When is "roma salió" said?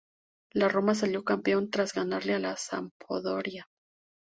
0.67-1.23